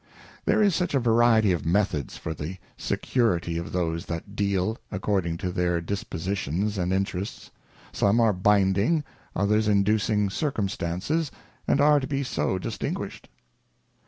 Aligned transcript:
There 0.45 0.63
is 0.63 0.79
great 0.79 0.93
Variety 0.93 1.51
of 1.51 1.63
Methods 1.63 2.17
for 2.17 2.33
the 2.33 2.57
Security 2.75 3.59
of 3.59 3.71
those 3.71 4.07
that 4.07 4.35
dealj 4.35 4.77
according 4.91 5.37
to 5.37 5.51
their 5.51 5.79
Dispositions 5.79 6.79
and 6.79 6.91
Interests; 6.91 7.51
some 7.91 8.19
are 8.19 8.33
binding, 8.33 9.03
others 9.35 9.67
inducing 9.67 10.31
circumstances, 10.31 11.29
and 11.67 11.79
are 11.79 11.99
to 11.99 12.07
be 12.07 12.23
so 12.23 12.57
distinguished. 12.57 13.29